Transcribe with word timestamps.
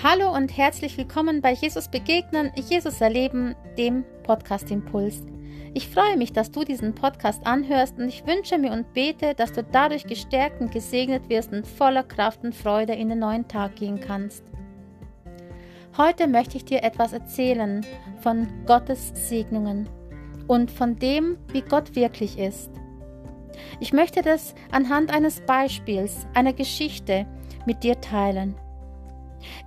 Hallo 0.00 0.32
und 0.32 0.56
herzlich 0.56 0.96
willkommen 0.96 1.40
bei 1.40 1.52
Jesus 1.54 1.88
Begegnen, 1.88 2.52
Jesus 2.54 3.00
Erleben, 3.00 3.56
dem 3.76 4.04
Podcast 4.22 4.70
Impuls. 4.70 5.26
Ich 5.74 5.88
freue 5.88 6.16
mich, 6.16 6.32
dass 6.32 6.52
du 6.52 6.62
diesen 6.62 6.94
Podcast 6.94 7.44
anhörst 7.44 7.98
und 7.98 8.06
ich 8.06 8.24
wünsche 8.24 8.58
mir 8.58 8.70
und 8.70 8.92
bete, 8.92 9.34
dass 9.34 9.50
du 9.50 9.64
dadurch 9.64 10.04
gestärkt 10.04 10.60
und 10.60 10.70
gesegnet 10.70 11.28
wirst 11.28 11.52
und 11.52 11.66
voller 11.66 12.04
Kraft 12.04 12.44
und 12.44 12.54
Freude 12.54 12.92
in 12.92 13.08
den 13.08 13.18
neuen 13.18 13.48
Tag 13.48 13.74
gehen 13.74 13.98
kannst. 13.98 14.44
Heute 15.96 16.28
möchte 16.28 16.58
ich 16.58 16.64
dir 16.64 16.84
etwas 16.84 17.12
erzählen 17.12 17.84
von 18.20 18.46
Gottes 18.66 19.10
Segnungen 19.28 19.88
und 20.46 20.70
von 20.70 20.94
dem, 20.94 21.38
wie 21.48 21.62
Gott 21.62 21.96
wirklich 21.96 22.38
ist. 22.38 22.70
Ich 23.80 23.92
möchte 23.92 24.22
das 24.22 24.54
anhand 24.70 25.12
eines 25.12 25.40
Beispiels, 25.40 26.24
einer 26.34 26.52
Geschichte 26.52 27.26
mit 27.66 27.82
dir 27.82 28.00
teilen. 28.00 28.54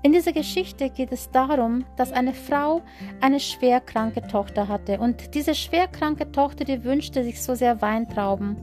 In 0.04 0.12
dieser 0.12 0.34
Geschichte 0.34 0.90
geht 0.90 1.12
es 1.12 1.32
darum, 1.32 1.86
dass 1.96 2.12
eine 2.12 2.34
Frau 2.34 2.82
eine 3.22 3.40
schwerkranke 3.40 4.22
Tochter 4.28 4.68
hatte 4.68 5.00
und 5.00 5.34
diese 5.36 5.56
schwerkranke 5.56 6.32
Tochter, 6.32 6.66
die 6.66 6.84
wünschte 6.84 7.24
sich 7.24 7.42
so 7.42 7.56
sehr 7.56 7.82
Weintrauben. 7.82 8.58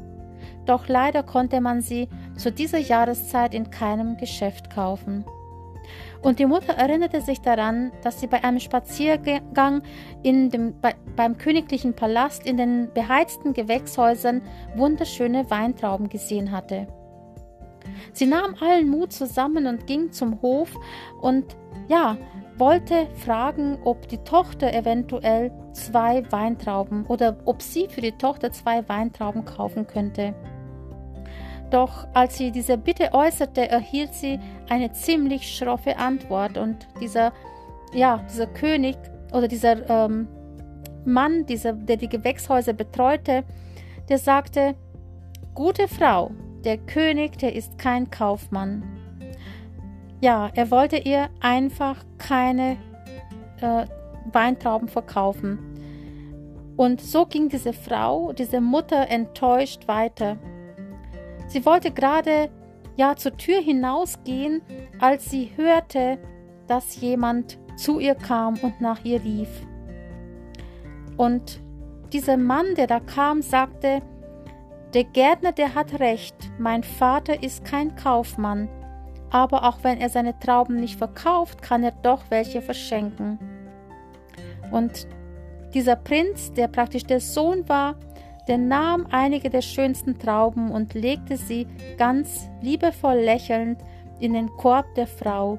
Doch 0.67 0.89
leider 0.89 1.23
konnte 1.23 1.61
man 1.61 1.81
sie 1.81 2.09
zu 2.37 2.53
dieser 2.53 2.79
Jahreszeit 2.79 3.55
in 3.55 3.71
keinem 3.71 4.17
Geschäft 4.17 4.71
kaufen. 4.71 5.25
Und 6.21 6.39
die 6.39 6.47
Mutter 6.47 6.75
erinnerte 6.75 7.21
sich 7.21 7.41
daran, 7.41 7.93
dass 8.03 8.21
sie 8.21 8.27
bei 8.27 8.43
einem 8.45 8.61
Spaziergang 8.61 9.83
in 10.23 10.51
dem, 10.51 10.79
bei, 10.81 10.95
beim 11.17 11.39
königlichen 11.39 11.95
Palast 11.95 12.45
in 12.45 12.57
den 12.57 12.93
beheizten 12.93 13.55
Gewächshäusern 13.55 14.43
wunderschöne 14.77 15.49
Weintrauben 15.51 16.09
gesehen 16.09 16.51
hatte. 16.51 16.89
Sie 18.13 18.27
nahm 18.27 18.55
allen 18.61 18.89
Mut 18.89 19.13
zusammen 19.13 19.67
und 19.67 19.87
ging 19.87 20.13
zum 20.13 20.41
Hof 20.43 20.75
und 21.21 21.57
ja, 21.89 22.17
wollte 22.59 23.07
fragen, 23.15 23.79
ob 23.85 24.09
die 24.09 24.19
Tochter 24.19 24.73
eventuell 24.75 25.53
zwei 25.73 26.25
Weintrauben 26.31 27.07
oder 27.07 27.37
ob 27.45 27.63
sie 27.63 27.89
für 27.89 28.01
die 28.01 28.13
Tochter 28.13 28.51
zwei 28.53 28.89
Weintrauben 28.89 29.45
kaufen 29.45 29.87
könnte. 29.87 30.35
Doch 31.71 32.09
als 32.15 32.39
sie 32.39 32.51
diese 32.51 32.79
Bitte 32.79 33.13
äußerte, 33.13 33.69
erhielt 33.69 34.15
sie 34.15 34.41
eine 34.69 34.93
ziemlich 34.93 35.55
schroffe 35.57 35.99
Antwort 35.99 36.57
und 36.57 36.89
dieser, 37.01 37.33
ja, 37.93 38.25
dieser 38.29 38.47
König 38.47 38.97
oder 39.33 39.49
dieser 39.49 39.89
ähm, 39.89 40.29
Mann, 41.05 41.47
dieser, 41.47 41.75
der 41.75 41.97
die 41.97 42.09
Gewächshäuser 42.09 42.73
betreute, 42.73 43.45
der 44.09 44.19
sagte, 44.19 44.75
gute 45.55 45.89
Frau, 45.89 46.31
der 46.65 46.79
König, 46.79 47.39
der 47.39 47.55
ist 47.55 47.79
kein 47.79 48.11
Kaufmann. 48.11 48.83
Ja, 50.21 50.51
er 50.55 50.71
wollte 50.71 50.97
ihr 50.97 51.29
einfach 51.41 52.05
keine 52.19 52.77
äh, 53.61 53.87
Weintrauben 54.33 54.89
verkaufen. 54.89 55.59
Und 56.77 57.01
so 57.01 57.27
ging 57.27 57.49
diese 57.49 57.73
Frau, 57.73 58.33
diese 58.33 58.61
Mutter 58.61 59.09
enttäuscht 59.09 59.89
weiter. 59.89 60.37
Sie 61.49 61.65
wollte 61.65 61.91
gerade 61.91 62.51
ja 62.97 63.17
zur 63.17 63.37
Tür 63.37 63.61
hinausgehen, 63.61 64.63
als 64.99 65.31
sie 65.31 65.51
hörte, 65.57 66.19
dass 66.67 67.01
jemand 67.01 67.59
zu 67.77 67.99
ihr 68.01 68.15
kam 68.15 68.59
und 68.59 68.81
nach 68.81 69.05
ihr 69.05 69.23
rief. 69.23 69.49
Und 71.17 71.61
dieser 72.13 72.37
Mann, 72.37 72.75
der 72.77 72.87
da 72.87 73.01
kam, 73.01 73.43
sagte, 73.43 74.03
der 74.95 75.05
Gärtner, 75.05 75.53
der 75.53 75.75
hat 75.75 76.01
recht, 76.01 76.35
mein 76.59 76.83
Vater 76.83 77.43
ist 77.43 77.65
kein 77.65 77.95
Kaufmann, 77.95 78.69
aber 79.31 79.65
auch 79.69 79.79
wenn 79.83 79.99
er 79.99 80.09
seine 80.09 80.39
Trauben 80.39 80.77
nicht 80.77 80.97
verkauft, 80.97 81.61
kann 81.61 81.85
er 81.85 81.93
doch 82.03 82.23
welche 82.31 82.63
verschenken. 82.63 83.39
Und 84.71 85.07
dieser 85.75 85.97
Prinz, 85.97 86.53
der 86.53 86.69
praktisch 86.69 87.05
der 87.05 87.21
Sohn 87.21 87.69
war, 87.69 87.97
der 88.47 88.57
nahm 88.57 89.07
einige 89.11 89.51
der 89.51 89.61
schönsten 89.61 90.19
Trauben 90.19 90.71
und 90.71 90.95
legte 90.95 91.37
sie 91.37 91.67
ganz 91.99 92.49
liebevoll 92.63 93.17
lächelnd 93.17 93.83
in 94.21 94.33
den 94.33 94.49
Korb 94.57 94.87
der 94.95 95.07
Frau 95.07 95.59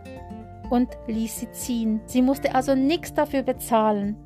und 0.71 0.89
ließ 1.07 1.39
sie 1.39 1.51
ziehen. 1.51 2.01
Sie 2.05 2.23
musste 2.23 2.55
also 2.55 2.73
nichts 2.73 3.13
dafür 3.13 3.43
bezahlen. 3.43 4.17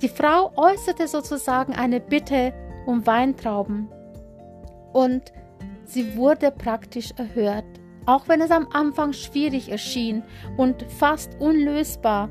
Die 0.00 0.08
Frau 0.08 0.50
äußerte 0.56 1.06
sozusagen 1.06 1.74
eine 1.74 2.00
Bitte 2.00 2.54
um 2.86 3.06
Weintrauben 3.06 3.88
und 4.92 5.32
sie 5.84 6.16
wurde 6.16 6.50
praktisch 6.50 7.12
erhört. 7.16 7.64
Auch 8.06 8.28
wenn 8.28 8.40
es 8.40 8.50
am 8.50 8.66
Anfang 8.72 9.12
schwierig 9.12 9.70
erschien 9.70 10.22
und 10.56 10.82
fast 10.84 11.38
unlösbar, 11.38 12.28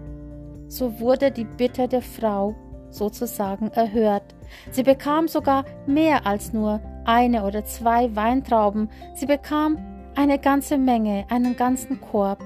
so 0.68 1.00
wurde 1.00 1.32
die 1.32 1.46
Bitte 1.46 1.88
der 1.88 2.02
Frau 2.02 2.56
sozusagen 2.90 3.70
erhört. 3.70 4.36
Sie 4.72 4.84
bekam 4.84 5.28
sogar 5.28 5.66
mehr 5.86 6.26
als 6.26 6.54
nur 6.54 6.82
eine 7.06 7.44
oder 7.44 7.64
zwei 7.66 8.16
Weintrauben, 8.16 8.90
sie 9.16 9.26
bekam 9.26 9.78
eine 10.16 10.40
ganze 10.40 10.78
Menge, 10.78 11.26
einen 11.30 11.56
ganzen 11.56 12.02
Korb. 12.02 12.44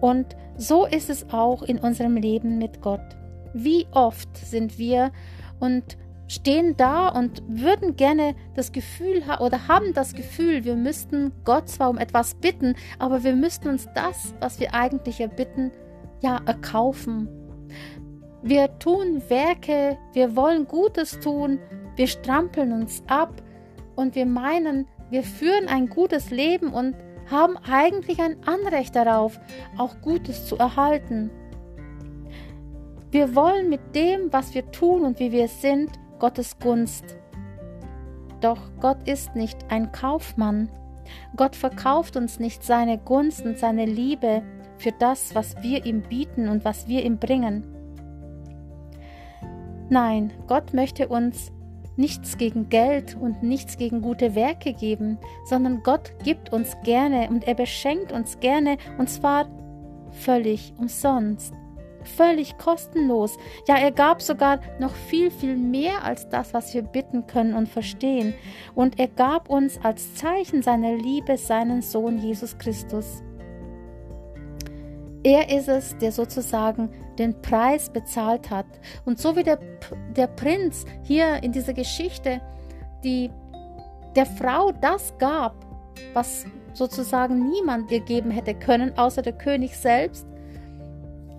Und 0.00 0.36
so 0.56 0.86
ist 0.86 1.10
es 1.10 1.30
auch 1.30 1.62
in 1.62 1.78
unserem 1.78 2.16
Leben 2.16 2.58
mit 2.58 2.80
Gott. 2.80 3.00
Wie 3.52 3.86
oft 3.92 4.36
sind 4.36 4.78
wir 4.78 5.10
und 5.60 5.96
stehen 6.28 6.76
da 6.76 7.08
und 7.08 7.42
würden 7.48 7.96
gerne 7.96 8.34
das 8.54 8.72
Gefühl 8.72 9.26
ha 9.26 9.40
oder 9.40 9.66
haben 9.66 9.94
das 9.94 10.14
Gefühl, 10.14 10.64
wir 10.64 10.76
müssten 10.76 11.32
Gott 11.44 11.68
zwar 11.68 11.90
um 11.90 11.98
etwas 11.98 12.34
bitten, 12.34 12.76
aber 12.98 13.24
wir 13.24 13.34
müssten 13.34 13.68
uns 13.68 13.88
das, 13.94 14.34
was 14.40 14.60
wir 14.60 14.74
eigentlich 14.74 15.20
erbitten, 15.20 15.72
ja 16.20 16.40
erkaufen. 16.46 17.28
Wir 18.42 18.78
tun 18.78 19.22
Werke, 19.28 19.98
wir 20.12 20.36
wollen 20.36 20.66
Gutes 20.66 21.18
tun, 21.18 21.58
wir 21.96 22.06
strampeln 22.06 22.72
uns 22.72 23.02
ab 23.08 23.42
und 23.96 24.14
wir 24.14 24.26
meinen, 24.26 24.86
wir 25.10 25.22
führen 25.22 25.66
ein 25.68 25.88
gutes 25.88 26.30
Leben 26.30 26.72
und 26.72 26.94
haben 27.30 27.56
eigentlich 27.68 28.20
ein 28.20 28.36
Anrecht 28.46 28.94
darauf, 28.94 29.40
auch 29.76 30.00
Gutes 30.00 30.46
zu 30.46 30.56
erhalten. 30.56 31.30
Wir 33.10 33.34
wollen 33.34 33.70
mit 33.70 33.94
dem, 33.94 34.32
was 34.32 34.54
wir 34.54 34.70
tun 34.70 35.04
und 35.04 35.18
wie 35.18 35.32
wir 35.32 35.48
sind, 35.48 35.90
Gottes 36.18 36.58
Gunst. 36.58 37.16
Doch 38.40 38.58
Gott 38.80 39.08
ist 39.08 39.34
nicht 39.34 39.56
ein 39.70 39.92
Kaufmann. 39.92 40.68
Gott 41.36 41.56
verkauft 41.56 42.16
uns 42.16 42.38
nicht 42.38 42.62
seine 42.62 42.98
Gunst 42.98 43.44
und 43.46 43.58
seine 43.58 43.86
Liebe 43.86 44.42
für 44.76 44.92
das, 44.92 45.34
was 45.34 45.56
wir 45.62 45.86
ihm 45.86 46.02
bieten 46.02 46.48
und 46.48 46.64
was 46.66 46.86
wir 46.86 47.04
ihm 47.04 47.18
bringen. 47.18 47.64
Nein, 49.88 50.32
Gott 50.46 50.74
möchte 50.74 51.08
uns 51.08 51.50
nichts 51.96 52.36
gegen 52.36 52.68
Geld 52.68 53.16
und 53.18 53.42
nichts 53.42 53.78
gegen 53.78 54.02
gute 54.02 54.34
Werke 54.34 54.74
geben, 54.74 55.18
sondern 55.46 55.82
Gott 55.82 56.12
gibt 56.22 56.52
uns 56.52 56.76
gerne 56.84 57.28
und 57.30 57.48
er 57.48 57.54
beschenkt 57.54 58.12
uns 58.12 58.38
gerne 58.38 58.76
und 58.98 59.08
zwar 59.08 59.48
völlig 60.10 60.74
umsonst, 60.78 61.54
völlig 62.02 62.58
kostenlos. 62.58 63.36
Ja, 63.66 63.76
er 63.76 63.92
gab 63.92 64.22
sogar 64.22 64.60
noch 64.78 64.94
viel, 64.94 65.30
viel 65.30 65.56
mehr 65.56 66.04
als 66.04 66.28
das, 66.28 66.54
was 66.54 66.72
wir 66.74 66.82
bitten 66.82 67.26
können 67.26 67.54
und 67.54 67.68
verstehen. 67.68 68.34
Und 68.74 68.98
er 68.98 69.08
gab 69.08 69.50
uns 69.50 69.78
als 69.82 70.14
Zeichen 70.14 70.62
seiner 70.62 70.94
Liebe 70.94 71.36
seinen 71.36 71.82
Sohn 71.82 72.18
Jesus 72.18 72.56
Christus. 72.58 73.22
Er 75.24 75.50
ist 75.50 75.68
es, 75.68 75.98
der 75.98 76.12
sozusagen 76.12 76.90
den 77.18 77.40
Preis 77.42 77.90
bezahlt 77.90 78.50
hat. 78.50 78.66
Und 79.04 79.18
so 79.18 79.34
wie 79.36 79.42
der, 79.42 79.58
der 80.16 80.28
Prinz 80.28 80.84
hier 81.02 81.42
in 81.42 81.52
dieser 81.52 81.74
Geschichte 81.74 82.40
die 83.04 83.30
der 84.16 84.26
Frau 84.26 84.72
das 84.72 85.16
gab, 85.18 85.54
was 86.12 86.46
sozusagen 86.72 87.48
niemand 87.50 87.90
ihr 87.90 88.00
geben 88.00 88.30
hätte 88.30 88.54
können, 88.54 88.96
außer 88.96 89.22
der 89.22 89.32
König 89.32 89.76
selbst, 89.76 90.26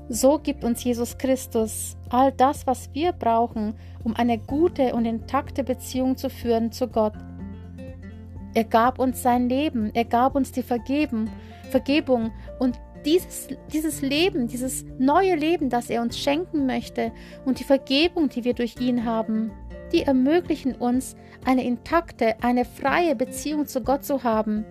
so 0.10 0.40
gibt 0.40 0.64
uns 0.64 0.84
Jesus 0.84 1.18
Christus 1.18 1.96
all 2.10 2.32
das, 2.32 2.66
was 2.66 2.90
wir 2.94 3.14
brauchen, 3.14 3.76
um 4.04 4.16
eine 4.16 4.40
gute 4.40 4.94
und 4.96 5.06
intakte 5.06 5.64
Beziehung 5.64 6.18
zu 6.18 6.30
führen 6.30 6.72
zu 6.72 6.88
Gott. 6.88 7.14
Er 8.56 8.64
gab 8.64 8.98
uns 8.98 9.22
sein 9.22 9.48
Leben, 9.48 9.92
er 9.94 10.06
gab 10.06 10.36
uns 10.36 10.52
die 10.52 10.64
Vergeben, 10.64 11.30
Vergebung 11.70 12.32
und 12.58 12.80
dieses, 13.06 13.48
dieses 13.72 14.02
Leben, 14.02 14.48
dieses 14.48 14.84
neue 14.98 15.36
Leben, 15.36 15.70
das 15.70 15.90
er 15.90 16.02
uns 16.02 16.18
schenken 16.18 16.66
möchte 16.66 17.12
und 17.46 17.60
die 17.60 17.64
Vergebung, 17.64 18.30
die 18.30 18.44
wir 18.44 18.54
durch 18.54 18.82
ihn 18.82 19.06
haben, 19.06 19.52
die 19.94 20.02
ermöglichen 20.02 20.76
uns, 20.76 21.16
eine 21.46 21.64
intakte, 21.64 22.36
eine 22.42 22.66
freie 22.66 23.16
Beziehung 23.16 23.68
zu 23.68 23.82
Gott 23.82 24.04
zu 24.04 24.24
haben. 24.24 24.66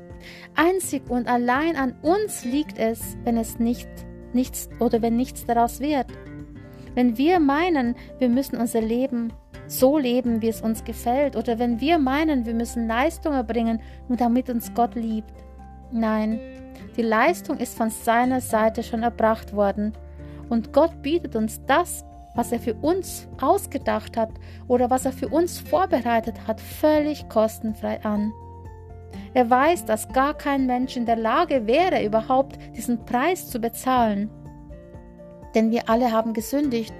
Einzig 0.56 1.08
und 1.08 1.28
allein 1.28 1.76
an 1.76 1.94
uns 2.02 2.44
liegt 2.44 2.78
es, 2.78 3.16
wenn 3.24 3.36
es 3.36 3.58
nicht 3.58 3.88
nichts 4.34 4.68
oder 4.80 5.02
wenn 5.02 5.16
nichts 5.16 5.44
daraus 5.44 5.80
wird. 5.80 6.06
Wenn 6.94 7.16
wir 7.16 7.40
meinen, 7.40 7.94
wir 8.18 8.28
müssen 8.28 8.56
unser 8.56 8.80
Leben 8.80 9.32
so 9.66 9.98
leben, 9.98 10.42
wie 10.42 10.48
es 10.48 10.62
uns 10.62 10.84
gefällt, 10.84 11.36
oder 11.36 11.58
wenn 11.58 11.80
wir 11.80 11.98
meinen, 11.98 12.46
wir 12.46 12.54
müssen 12.54 12.88
Leistung 12.88 13.34
erbringen, 13.34 13.80
nur 14.08 14.16
damit 14.16 14.48
uns 14.48 14.72
Gott 14.74 14.94
liebt. 14.94 15.32
Nein, 15.92 16.40
Die 16.96 17.02
Leistung 17.02 17.58
ist 17.58 17.76
von 17.76 17.90
seiner 17.90 18.40
Seite 18.40 18.82
schon 18.82 19.04
erbracht 19.04 19.54
worden. 19.54 19.92
Und 20.48 20.72
Gott 20.72 21.00
bietet 21.02 21.36
uns 21.36 21.60
das, 21.66 22.04
was 22.34 22.50
er 22.50 22.58
für 22.58 22.74
uns 22.74 23.28
ausgedacht 23.40 24.16
hat 24.16 24.30
oder 24.66 24.90
was 24.90 25.04
er 25.04 25.12
für 25.12 25.28
uns 25.28 25.58
vorbereitet 25.60 26.46
hat, 26.46 26.60
völlig 26.60 27.28
kostenfrei 27.28 28.02
an. 28.04 28.32
Er 29.34 29.48
weiß, 29.48 29.84
dass 29.84 30.08
gar 30.08 30.34
kein 30.34 30.66
Mensch 30.66 30.96
in 30.96 31.06
der 31.06 31.16
Lage 31.16 31.66
wäre, 31.66 32.04
überhaupt 32.04 32.58
diesen 32.76 33.04
Preis 33.04 33.48
zu 33.48 33.58
bezahlen. 33.58 34.30
Denn 35.54 35.70
wir 35.70 35.88
alle 35.88 36.12
haben 36.12 36.32
gesündigt 36.32 36.94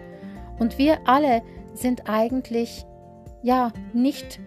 und 0.59 0.79
wir 0.79 0.99
alle 1.07 1.43
sind 1.75 2.09
eigentlich 2.09 2.85
ja 3.43 3.73
nicht 3.93 4.41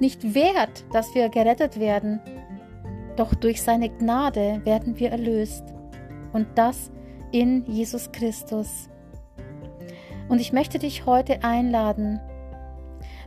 nicht 0.00 0.34
wert, 0.34 0.84
dass 0.92 1.14
wir 1.14 1.28
gerettet 1.28 1.78
werden. 1.78 2.20
Doch 3.16 3.34
durch 3.34 3.62
seine 3.62 3.88
Gnade 3.88 4.60
werden 4.64 4.98
wir 4.98 5.10
erlöst 5.12 5.64
und 6.32 6.46
das 6.56 6.90
in 7.30 7.64
Jesus 7.66 8.10
Christus. 8.12 8.88
Und 10.28 10.40
ich 10.40 10.52
möchte 10.52 10.78
dich 10.78 11.06
heute 11.06 11.44
einladen. 11.44 12.20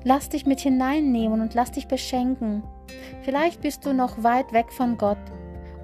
Lass 0.03 0.29
dich 0.29 0.45
mit 0.45 0.59
hineinnehmen 0.59 1.41
und 1.41 1.53
lass 1.53 1.71
dich 1.71 1.87
beschenken. 1.87 2.63
Vielleicht 3.23 3.61
bist 3.61 3.85
du 3.85 3.93
noch 3.93 4.23
weit 4.23 4.53
weg 4.53 4.71
von 4.71 4.97
Gott 4.97 5.17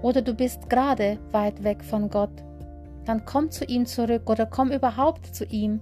oder 0.01 0.21
du 0.21 0.33
bist 0.33 0.69
gerade 0.69 1.17
weit 1.31 1.63
weg 1.63 1.83
von 1.83 2.09
Gott. 2.09 2.43
Dann 3.05 3.25
komm 3.25 3.51
zu 3.51 3.65
ihm 3.65 3.85
zurück 3.85 4.29
oder 4.29 4.45
komm 4.45 4.71
überhaupt 4.71 5.35
zu 5.35 5.45
ihm. 5.45 5.81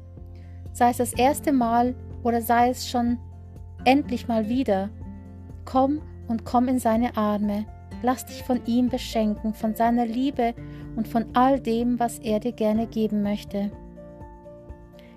Sei 0.74 0.90
es 0.90 0.98
das 0.98 1.14
erste 1.14 1.52
Mal 1.52 1.96
oder 2.24 2.42
sei 2.42 2.70
es 2.70 2.90
schon 2.90 3.20
endlich 3.86 4.28
mal 4.28 4.48
wieder. 4.48 4.90
Komm 5.66 6.02
und 6.28 6.46
komm 6.46 6.68
in 6.68 6.80
seine 6.80 7.18
Arme. 7.18 7.66
Lass 8.04 8.26
dich 8.26 8.44
von 8.44 8.66
ihm 8.66 8.90
beschenken, 8.90 9.54
von 9.54 9.76
seiner 9.76 10.06
Liebe 10.06 10.56
und 10.96 11.08
von 11.08 11.26
all 11.34 11.60
dem, 11.60 12.00
was 12.00 12.20
er 12.20 12.40
dir 12.40 12.54
gerne 12.54 12.88
geben 12.88 13.22
möchte. 13.22 13.72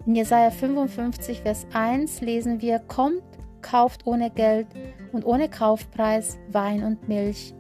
In 0.07 0.15
Jesaja 0.15 0.51
55, 0.51 1.41
Vers 1.41 1.67
1 1.73 2.21
lesen 2.21 2.61
wir: 2.61 2.79
Kommt, 2.79 3.23
kauft 3.63 4.07
ohne 4.07 4.31
Geld 4.31 4.67
und 5.15 5.25
ohne 5.25 5.49
Kaufpreis 5.49 6.39
Wein 6.51 6.83
und 6.83 7.09
Milch. 7.09 7.55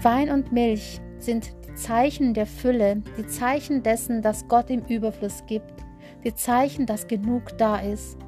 Wein 0.00 0.30
und 0.30 0.50
Milch 0.50 1.00
sind 1.18 1.52
die 1.66 1.74
Zeichen 1.74 2.34
der 2.34 2.46
Fülle, 2.46 3.02
die 3.16 3.26
Zeichen 3.26 3.82
dessen, 3.82 4.22
dass 4.22 4.48
Gott 4.48 4.70
im 4.70 4.84
Überfluss 4.86 5.44
gibt, 5.46 5.84
die 6.24 6.34
Zeichen, 6.34 6.86
dass 6.86 7.06
genug 7.06 7.56
da 7.58 7.78
ist. 7.78 8.18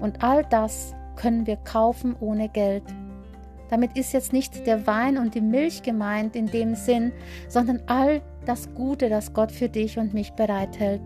Und 0.00 0.22
all 0.22 0.44
das 0.44 0.94
können 1.16 1.46
wir 1.46 1.56
kaufen 1.56 2.16
ohne 2.20 2.48
Geld. 2.48 2.84
Damit 3.68 3.98
ist 3.98 4.12
jetzt 4.12 4.32
nicht 4.32 4.66
der 4.66 4.86
Wein 4.86 5.18
und 5.18 5.34
die 5.34 5.42
Milch 5.42 5.82
gemeint 5.82 6.34
in 6.36 6.46
dem 6.46 6.74
Sinn, 6.74 7.12
sondern 7.48 7.82
all 7.86 8.22
das 8.46 8.72
Gute, 8.74 9.10
das 9.10 9.34
Gott 9.34 9.52
für 9.52 9.68
dich 9.68 9.98
und 9.98 10.14
mich 10.14 10.32
bereithält. 10.32 11.02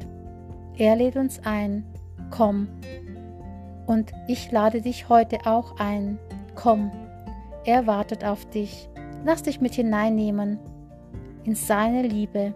Er 0.77 0.95
lädt 0.97 1.17
uns 1.17 1.41
ein, 1.45 1.85
komm. 2.31 2.69
Und 3.87 4.13
ich 4.29 4.51
lade 4.51 4.81
dich 4.81 5.09
heute 5.09 5.39
auch 5.45 5.79
ein, 5.79 6.19
komm. 6.55 6.91
Er 7.65 7.87
wartet 7.87 8.25
auf 8.25 8.45
dich. 8.51 8.89
Lass 9.25 9.43
dich 9.43 9.61
mit 9.61 9.75
hineinnehmen 9.75 10.59
in 11.45 11.55
seine 11.55 12.03
Liebe 12.03 12.55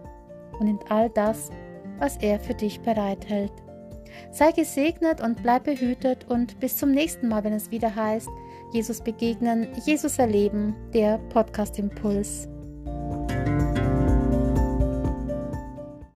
und 0.59 0.67
in 0.67 0.79
all 0.89 1.09
das, 1.09 1.49
was 1.99 2.17
er 2.17 2.39
für 2.39 2.53
dich 2.53 2.81
bereithält. 2.81 3.51
Sei 4.31 4.51
gesegnet 4.51 5.21
und 5.21 5.41
bleib 5.41 5.65
behütet 5.65 6.25
und 6.29 6.59
bis 6.59 6.77
zum 6.77 6.91
nächsten 6.91 7.27
Mal, 7.27 7.43
wenn 7.43 7.53
es 7.53 7.71
wieder 7.71 7.95
heißt, 7.95 8.29
Jesus 8.73 9.01
begegnen, 9.01 9.67
Jesus 9.85 10.19
erleben, 10.19 10.75
der 10.93 11.17
Podcast 11.29 11.79
Impuls. 11.79 12.47